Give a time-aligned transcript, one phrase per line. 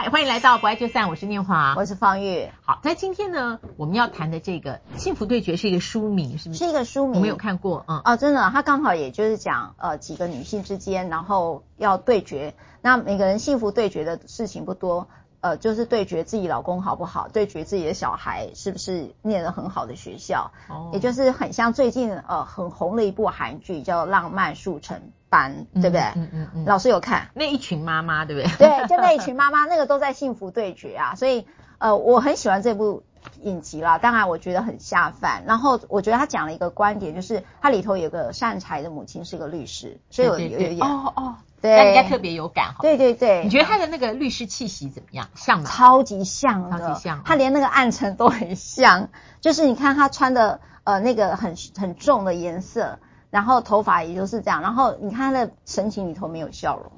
[0.00, 2.48] 嗨，欢迎来到不爱就散，我是念华，我是方玉。
[2.62, 6.64] 好，在今天呢，我们要谈的这个《幸福对决》是一个书名，是不是？
[6.66, 15.08] 是一个书名，我没有看过，嗯，哦，真的，它刚好也就是讲呃几个女性之间，然后要对决，那每个人幸福对决的事情不多。
[15.40, 26.00] 呃，就是对决自己老公好不好，对决自己的小孩是不是念了很好的学校，哦，也就是很像最近呃很红的一部韩剧叫《浪漫速成班》，对不对？
[26.00, 26.64] 嗯嗯嗯，嗯。
[26.64, 28.68] 老师有看那一群妈妈，对不对？
[28.68, 31.46] 对，就那一群 妈妈，那个都在幸福对决啊，所以
[31.78, 33.04] 呃我很喜欢这部
[33.42, 41.36] 影集啦，当然我觉得很下饭，然后我觉得他讲了一个观点，就是他里头有个善财的母亲是个律师，所以我有有哦哦。
[41.60, 42.76] 对，但人家特别有感哈。
[42.82, 45.28] 对对对，你觉得他的那个律师气息怎么样？
[45.34, 45.68] 像吗？
[45.68, 47.22] 超级像的，超级像。
[47.24, 49.08] 他连那个暗沉都很像，
[49.40, 56.92] 就是你看他穿的呃那个很很重的颜色，然后头发也就是这样，然后你看他的神情里头没有笑容。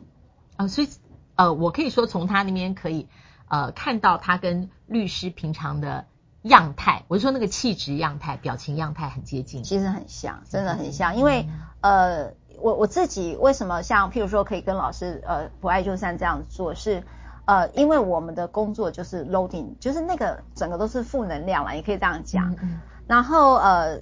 [0.56, 0.88] 啊、呃，所以
[1.37, 3.09] 呃，我可以说从他那边可以
[3.48, 6.04] 呃看到他跟律师平常的
[6.43, 11.49] 样态，我就说那个气质样态、表情样态很接近，其实很像，真的很像，因为、
[11.80, 12.34] 嗯、呃。
[12.60, 17.02] 我我自己为什么像譬如说可以跟老师呃不爱就散这样做是
[17.46, 22.54] 呃因为我们的工作就是 loading 就是那个整个都是负能量啦，也可以这样讲。
[22.62, 24.00] 嗯、然后呃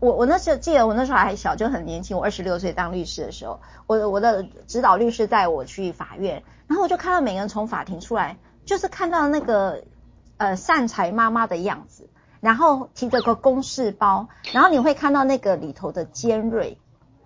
[0.00, 9.82] 我我那时候记得我那时候还小就很年轻，我二十六岁当律师的时候，我我的指导律师带我去法院，然后我就看到每个人从法庭出来，就是看到那个
[10.36, 12.08] 呃善财妈妈的样子，
[12.40, 16.78] 然后提着个公事包，然后你会看到那个里头的尖锐。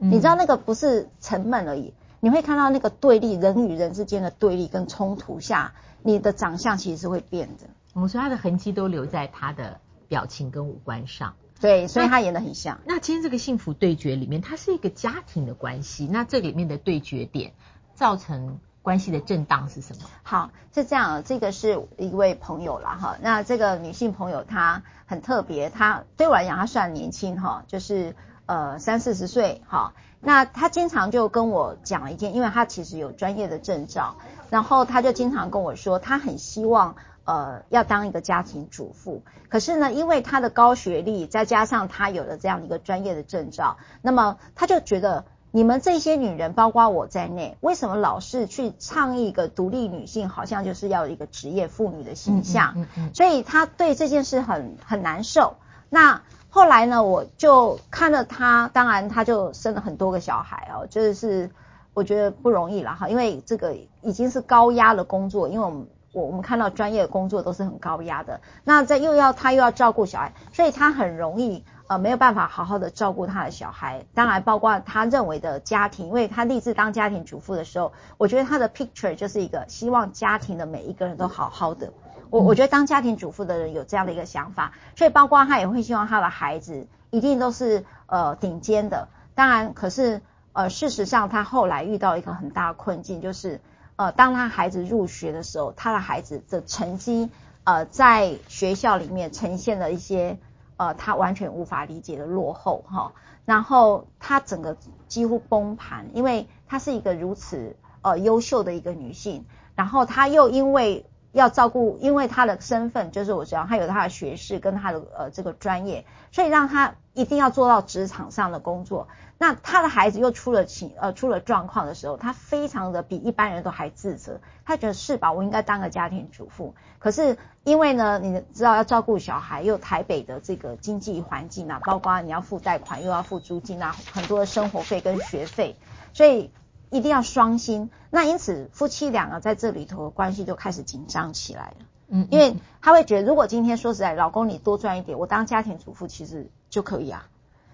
[0.03, 7.69] 你知道那个不是沉闷而已，你会看到那个对立，人与人之间的对立跟冲突下，你的长相其实是会变的。
[7.95, 11.35] 我说他的痕迹都留在他的表情跟五官上。
[11.61, 12.81] 对，所以他演的很像。
[12.85, 16.09] 那今天这个幸福对决里面，它是一个家庭的关系。
[16.11, 17.53] 那这里面的对决点
[17.95, 20.03] 造成关系的震荡是什么？
[20.25, 23.17] 好，是这样，这个是一位朋友啦哈。
[23.23, 28.17] 那这个女性朋友她很特别，她对我来讲她算年轻哈，就是。
[28.53, 34.17] 呃，三四十岁，好，那他经常就跟我讲了一件，因为他其实有专业的证照，
[34.51, 55.55] 然后他就经常跟我说，他很希望呃要当一个家庭主妇，可是呢，因为他的高学历，再加上他有了这样一个专业的证照，那么他就觉得你们这些女人，包括我在内，为什么老是去倡议一个独立女性，好像就是要一个职业妇女的形象，嗯嗯嗯嗯，所以他对这件事很很难受。
[55.89, 56.21] 那
[56.55, 61.51] 后来呢，我就看了他，当然他就生了很多个小孩哦，就是
[61.95, 81.91] 我觉得不容易了哈，因为这个已经是高压的工作，因为我们我我们看到专业的工作都是很高压的，那在又要他又要照顾小孩，所以他很容易呃没有办法好好的照顾他的小孩，当然包括他认为的家庭，因为他立志当家庭主妇的时候，我觉得他的 picture 就是一个希望家庭的每一个人都好好的。
[82.33, 89.09] 我我觉得当家庭主妇的人有这样的一个想法，所以包括他也会希望他的孩子一定都是呃顶尖的。
[89.35, 90.23] 当然，可是
[90.55, 93.61] 呃事实上他后来遇到一个很大的困境，就是
[93.97, 97.29] 呃当他孩子入学的时候，他的孩子的成绩
[97.65, 100.39] 呃在学校里面呈现了一些
[100.79, 103.13] 呃他完全无法理解的落后哈。
[103.45, 109.45] 然后他整个几乎崩盘，因为她是一个如此呃优秀的一个女性，
[109.75, 111.05] 然后她又因为。
[111.33, 119.09] 要照顾，因为他的身份就是我知道他有他的学士跟他的呃这个专业，所以让他一定要做到职场上的工作。
[119.39, 124.41] 那他的孩子又出了情呃出了状况的时候，他非常的比一般人都还自责。
[124.65, 126.75] 他觉得是吧，我应该当个家庭主妇。
[126.99, 135.77] 可是因为呢，你知道要照顾小孩，又台北的这个经济环境啊，包括你要付贷款，又要付租金啊，很多的生活费跟学费，
[136.13, 136.51] 所以。
[136.93, 141.77] 一定要双薪，那因此夫妻两个在这里头的关系就开始紧张起来了。
[142.09, 147.27] 嗯，因为他会觉得，如果今天说实在，老公你多赚一点，我当家庭主妇其实就可以啊。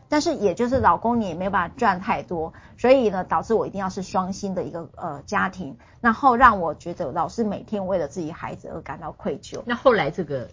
[0.09, 9.61] 但是也就是老公你也没有办法赚太多，所以呢，导致我一定要是双薪的一个呃家庭，然后让我觉得老是每天为了自己孩子而感到愧疚。
[9.67, 10.49] 那后来这个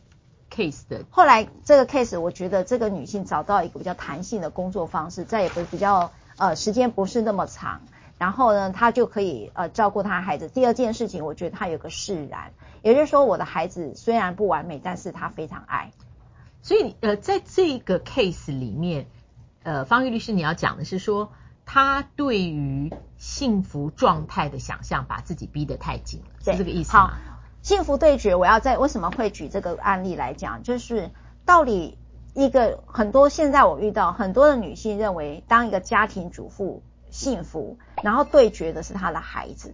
[0.51, 7.81] case 的，后来这个 case，我觉得这个女性找到一个比较弹性的工作方式，再也不比较呃时间不是那么长。
[8.17, 10.47] 然后呢，他就可以呃照顾他孩子。
[10.47, 15.91] 第二件事情，我觉得他有个释然，也就是说，我的孩子虽然不完美，但是他非常爱。
[16.61, 19.07] 所以呃，在这个 case 里面，
[19.63, 21.33] 呃，方玉律师你要讲的是说，
[21.65, 27.07] 他对于幸福状态的想象，把自己逼得太紧了，是这个意思吗？
[27.07, 27.13] 好，
[27.61, 31.11] 幸福对决，我要在为什么会举这个案例来讲，就是
[31.45, 31.97] 道理
[32.33, 36.81] 一个很多现在我遇到很多的女性认为，当一个家庭主妇。
[37.15, 39.73] 幸福，然后对决的是他的孩子，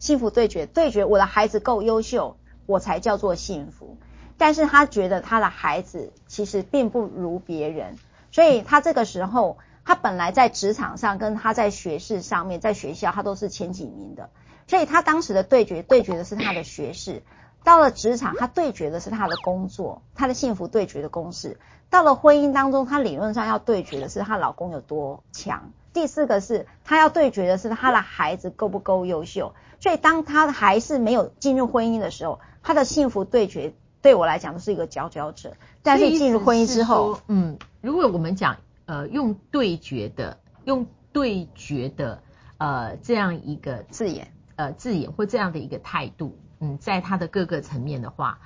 [0.00, 3.96] 幸福对决，对决我的孩子够优秀，我才叫做幸福。
[4.36, 7.96] 但是他觉得他的孩子其实并不如别人，
[8.32, 14.30] 所以他这个时候，他本来在职场上跟他在学士上面，在学校他都是前几名的，
[14.66, 17.22] 所以他当时的对决，对决的是他的学士。
[17.68, 21.60] 到了职场，他对决的是他的工作，他的幸福对决的公式。
[21.90, 25.70] 到了婚姻当中，他理论上要对决的是她老公有多强。
[25.92, 29.52] 第四个是她要对决的是她的孩子够不够优秀。
[29.80, 35.52] 所以当她还是没有进入婚姻的时候，她的幸福对决对我来讲都是一个佼佼者。
[35.82, 38.56] 但是进入婚姻之后，嗯，如果我们讲
[38.86, 42.22] 呃用对决的用对决的
[42.56, 46.34] 呃这样一个字眼呃字眼或这样的一个态度。
[46.60, 48.40] 嗯，在他的各个层面的话，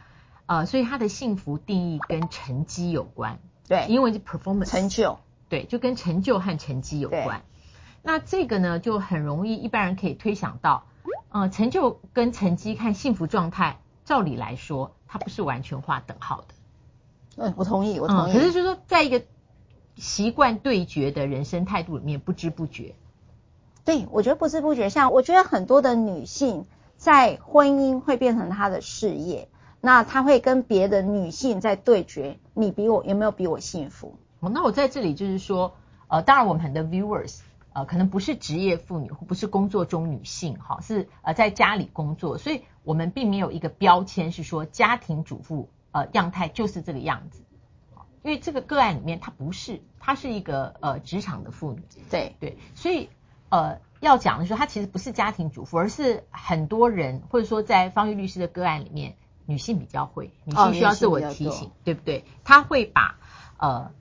[0.47, 5.19] 呃，所以他的幸福定义跟成绩有关，对，因为是 performance 成就，
[5.49, 7.43] 对，就跟成就和成绩有关。
[8.03, 10.87] 那这个呢，就很容易一般人可以推想到，
[11.31, 16.47] 呃，成就跟成绩看幸福状态，照理来说，它不是完全画等号的。
[17.37, 18.32] 嗯，我同意，我同意。
[18.32, 19.23] 嗯，可是就是说，在一个
[19.97, 22.94] 习惯对决的人生态度里面，不知不觉。
[23.87, 26.67] 对，我觉得不知不觉，像我觉得很多的女性。
[27.02, 29.49] 在婚姻会变成他的事业，
[29.81, 34.14] 那他会跟别的女性在对决，你比我有没有比我幸福？
[34.38, 35.75] 哦，那我在这里就是说，
[36.06, 37.40] 呃，当然我们很多 viewers，
[37.72, 47.43] 呃，可能不是职业妇女，或不是工作中女性，哈，是呃在家里工作，所以我们并没有一个标签是说家庭主妇呃样态就是这个样子，
[48.22, 53.08] 因为这个个案里面她不是，她是一个呃职场的妇女，对对，所以
[53.48, 53.81] 呃。
[54.02, 59.14] 要讲的时候，她其实不是家庭主妇，而是很多人或者说在方玉律师的个案里面，
[59.46, 62.25] 女性比较会，女性需要自我提醒，哦、对不对？
[62.43, 63.16] 她会把
[63.58, 63.93] 呃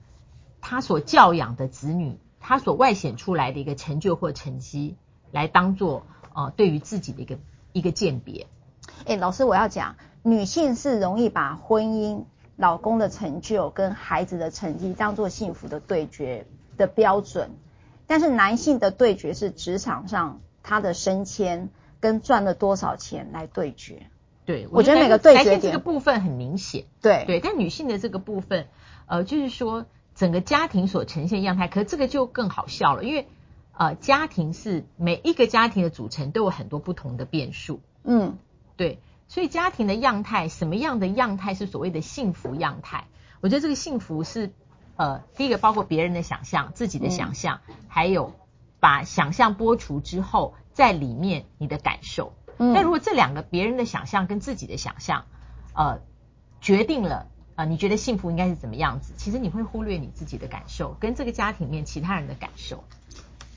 [0.60, 4.96] 她所教养的子女，她所外显出来的一个成就或成绩，
[5.30, 7.38] 来当做呃对于自己的一个
[7.72, 8.48] 一个鉴别。
[9.06, 9.94] 哎，老师，我要讲，
[10.24, 12.24] 女性是容易把婚姻、
[12.56, 17.52] 老公的成就跟孩子的成绩当做幸福的对决的标准。
[18.06, 21.70] 但是男性的对决是职场上他的升迁
[22.00, 24.06] 跟赚了多少钱来对决。
[24.44, 26.84] 对，我觉得每个对决点这个部分很明显。
[27.00, 28.66] 对对，但女性的这个部分，
[29.06, 33.28] 呃，就是说整个家庭所呈现样态，可是这个就更好笑了，因为
[33.72, 37.80] 呃，家庭是每一个家庭的组成都有很多不同的变数。
[38.04, 38.36] 嗯，
[38.76, 38.98] 对，
[39.28, 43.06] 所以家庭的样态，什么样的样态是所谓的幸福样态？
[43.40, 44.50] 我觉得这个幸福是。
[44.96, 48.34] 呃，第一个包括别人的想象、自己的想象，嗯、还有
[48.80, 52.32] 把想象剥除之后，在里面你的感受。
[52.58, 55.24] 嗯，那如果这两个别人的想象跟自己的想象，
[55.74, 56.00] 呃，
[56.60, 59.14] 决定了呃，你觉得幸福应该是怎么样子？
[59.16, 62.84] 其实你会忽略你自己的感受跟这个家庭里面其他人的感受，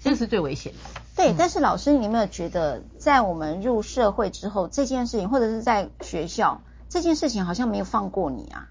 [0.01, 1.01] 这个是最危险的。
[1.15, 8.69] 对，嗯、但是老师，你有没有觉得，在我们入社会之后，这件事情，或者是在学校这件事情，好像没有放过你啊？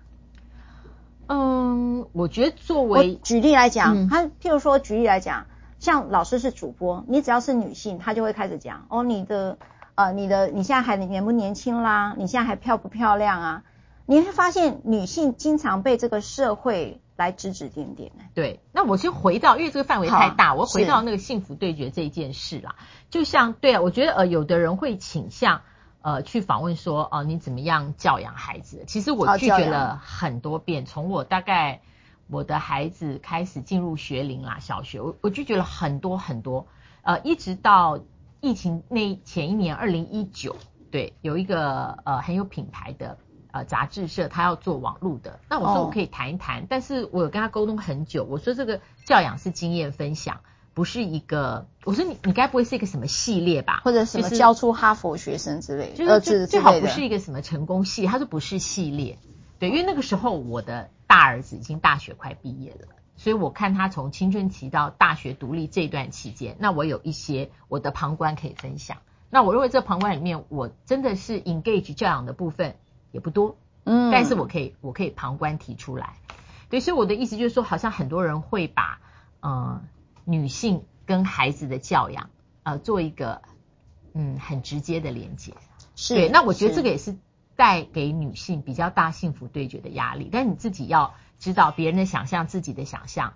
[1.28, 5.46] 嗯，我觉得作为举例来讲，他、嗯、譬如说举例来讲，
[5.78, 9.58] 像老师是主播，你只要是女性，她就会开始讲哦，你的
[9.94, 12.14] 呃，你的你现在还年不年轻啦？
[12.18, 13.62] 你现在还漂不漂亮啊？
[14.06, 18.12] 你会发现女性经常被这个社会来指指点点。
[18.34, 22.74] 对，那我先回到，因为这个范围太大，我回到那个幸福对决这一件事啦。
[23.10, 25.62] 就像对啊，我觉得呃，有的人会倾向。
[26.04, 28.84] 呃，去访问说，哦、呃，你怎么样教养孩子？
[28.86, 31.80] 其实我拒绝了很多遍，从我大概
[32.28, 36.66] 我的孩子开始进入学龄啦，小学，我我拒绝了很多很多，
[37.00, 38.00] 呃，一直到
[38.42, 40.56] 疫情那前一年，二零一九，
[40.90, 43.16] 对，有一个呃很有品牌的
[43.50, 50.40] 呃杂志社，他要做网路的，那我说我可以谈一谈，哦、但是我有跟他沟通很久，我说这个教养是经验分享。
[50.74, 53.80] 不是一个，我说你你该不会是一个什么系列吧？
[53.84, 58.06] 或者什么教出哈佛学生之类，就是最最好不是一个什么成功系。
[58.06, 59.18] 他说不是系列，
[59.60, 68.96] 对，因为那个时候我的大儿子已经大学快毕业了，所以我看他从青春期到大学独立这段期间，那我有一些我的旁观可以分享。
[69.30, 72.74] 那我认为这旁观里面，我真的是 engage 教养的部分
[73.12, 76.14] 也不多，嗯，但是我可以我可以旁观提出来。
[76.68, 78.98] 对，所以我的意思就是说，好像很多人会把
[79.40, 79.80] 嗯。
[80.24, 82.30] 女性跟孩子的教养，
[82.62, 83.42] 呃，做一个
[84.12, 85.54] 嗯很直接的连接，
[85.96, 86.28] 是对。
[86.28, 87.16] 那我觉得这个也是
[87.56, 90.28] 带给女性比较大幸福对决的压力。
[90.32, 93.34] 但你自己要知道，别人的想象、自己的想象，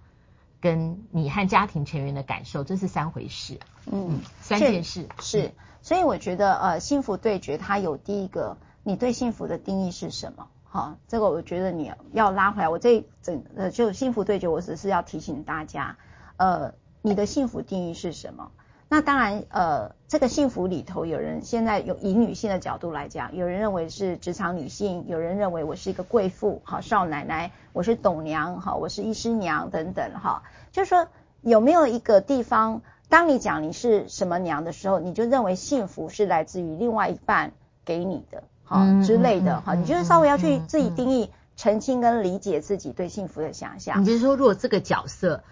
[0.60, 3.60] 跟你和家庭成员的感受，这是三回事。
[3.86, 5.48] 嗯，三件事是。
[5.48, 5.52] 嗯、
[5.82, 10.48] 所以我觉得，呃，幸福对决它有第一个，你对幸福的定义是什么？
[10.64, 12.68] 好，这个我觉得你要拉回来。
[12.68, 15.96] 我这整呃，就幸福对决，我只是要提醒大家。
[16.38, 18.50] 呃，你的幸福定义是什么？
[18.88, 30.42] 那当然，呃，这个幸福里头，有人现在有以女性的角度来讲，有人认为是职场女性，有人认为我是一个贵妇，好少奶奶，我是董娘，哈我是医师娘等等，哈，
[30.72, 31.08] 就是说
[31.42, 32.80] 有没有一个地方，
[33.10, 37.52] 当你讲你是什么娘的时候，你就认为幸福是来自于另外一半
[37.84, 44.00] 给你的，哈之类的，哈，你就是稍微要去自己定义、澄清跟理解自己对幸福的想象。
[44.00, 45.42] 你就是说，如果这个角色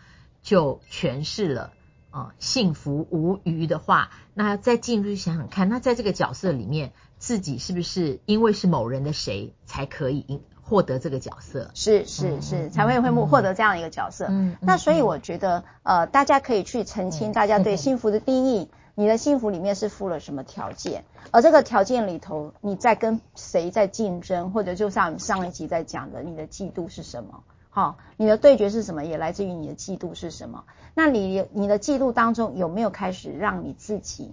[0.46, 1.72] 就诠释了。
[2.10, 11.70] 啊，幸福无余的话，那再进入去想想看，那在这个角色里面，自己是不是因为是某人的谁才可以获得这个角色？
[11.74, 14.28] 是是是，才会会获得这样一个角色。
[14.30, 18.70] 嗯，那所以我觉得，呃，大家可以去澄清大家对幸福的定义。
[18.94, 21.04] 你的幸福里面是附了什么条件？
[21.32, 27.42] 而这个条件里头，你在跟谁在竞争，或者就像上一集在讲的，你的嫉妒是什么？
[27.76, 29.04] 好，你的对决是什么？
[29.04, 30.64] 也来自于你的嫉妒是什么？
[30.94, 34.32] 那你你的嫉妒当中有没有开始让你自己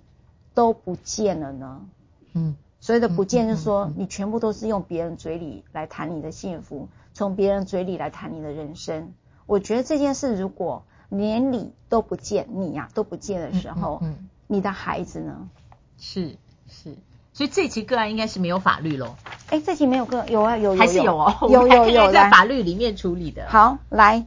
[0.53, 1.81] 都不见了呢？
[2.31, 9.11] 嗯，所谓的不见就是说，你全部都是用别人嘴里来谈你的幸福，从别人嘴里来谈你的人生。
[9.45, 15.49] 我觉得这件事如果连你都不见，你呀、啊、都不见的时候，嗯，你的孩子呢？
[15.97, 16.37] 是
[16.69, 16.95] 是。
[17.33, 19.15] 所以这起个案应该是没有法律喽？
[19.49, 23.47] 哎，这起没有个有啊有，有，有还是有哦，有有有在法律里面处理的。
[23.49, 24.25] 好，来，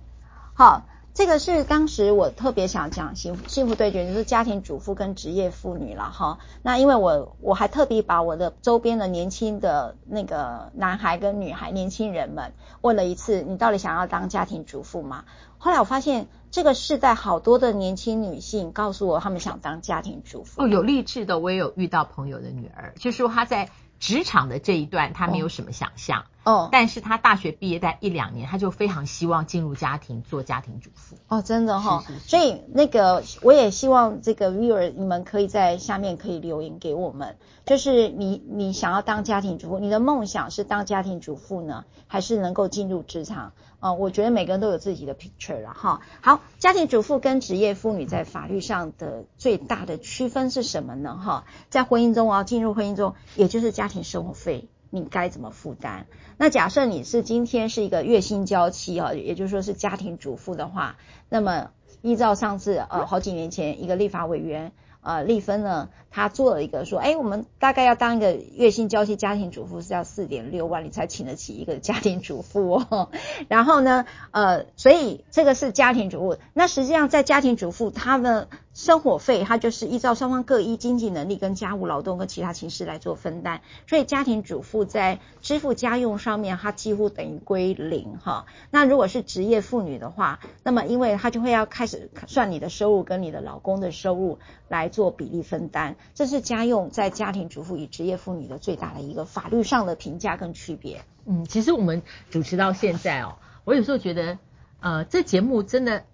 [0.55, 0.83] 好，
[1.17, 6.41] 这个是当时我特别想讲幸福幸福对决，就是家庭主妇跟职业妇女了哈。
[6.63, 15.25] 那因为我我还特别把我的周边的年轻的那个男孩跟女孩年轻人们问了一次，你到底想要当家庭主妇吗？
[15.57, 16.29] 后来我发现。
[16.53, 20.63] 这个世代好多的年轻女性告诉我，她们想当家庭主妇。
[20.63, 23.69] 哦，有励志的，我也有遇到朋友的女儿，就是说她在
[24.01, 26.25] 职场的这一段，她没有什么想象。
[26.47, 26.71] 哦。
[26.73, 31.17] 但是他大学毕业在一两年，他就非常希望进入家庭做家庭主妇。
[31.29, 32.05] 哦，真的哈、哦。
[32.07, 32.29] 是是是。
[32.29, 37.37] 所以那个，我也希望这个 viewer 你们可以在下面可以留言给我们，
[37.67, 43.53] 就是你你想要当家庭主妇，你的梦想是当家庭主妇呢，还是能够进入职场？
[43.79, 46.01] 啊、呃，我觉得每个人都有自己的 picture 了哈。
[46.23, 51.21] 好，家庭主妇跟职业妇女在法律上的最大的区分是什么呢？
[51.23, 56.05] 哈，在婚姻中啊，进入婚姻中，也就是家庭生活费你该怎么负担？
[56.39, 60.97] 那假设你是今天是一个月薪娇妻啊，也就是说是家庭主妇的话，
[61.29, 61.71] 那么
[62.03, 64.73] 依照上次呃好几年前一个立法委员。
[65.03, 73.11] 呃，丽芬呢，她做了一个说，哎，我们大概要当一个月薪娇妻家庭主妇是要四点六万，你才请得起一个家庭主妇哦。
[73.47, 76.39] 然后呢，呃，所以这个是家庭主妇。
[76.55, 83.63] 那实际上在家庭主妇，她们生活费，它就是依照双方各依经济能力跟家务劳动跟其他情势来做分担。
[83.89, 88.47] 所以家庭主妇在支付家用上面，它几乎等于归零哈。
[88.71, 94.91] 那如果是职业妇女的话，那么因为她就会要开始算你的收入跟你的老公的收入来。
[94.97, 101.03] 做比例分担，这是家用在家庭主妇与职业妇女的最大的一个法律上的评价跟区别。
[101.27, 104.39] 嗯，其实我们主持到现在哦，我有时候觉得，
[104.81, 106.05] 呃，这节目真的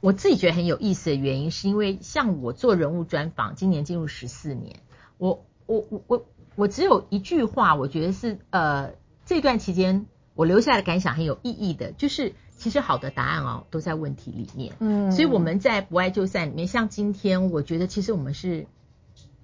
[0.00, 4.80] 我自己觉得很有意思的原因，是因为像我做人物专访，今年进入十四年，
[5.18, 6.26] 我我我我
[6.56, 8.92] 我只有一句话，我觉得是呃
[9.24, 12.34] 这段期间我留下的感想很有意义的，就是。
[12.60, 14.74] 其实好的答案哦，都在问题里面。
[14.80, 18.66] 嗯，所以我们在不爱就散里面，像今天，我觉得其实我们是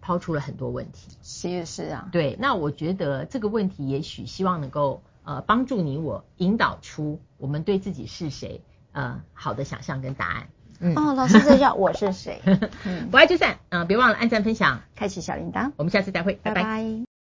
[0.03, 1.09] 抛出了很多问题。
[1.23, 2.37] 是是啊，对。
[2.39, 8.61] 那我觉得这个问题，也许希望能够呃帮助你我引导出我们对自己是谁
[8.97, 10.47] 呃好的想象跟答案。
[10.81, 12.41] 嗯，哦，老师在叫我是谁？
[13.11, 15.73] 不爱就散，嗯、呃，别忘了按赞分享，开启小铃铛。
[15.77, 16.63] 我们下次再会，拜拜。
[16.63, 17.16] 拜拜。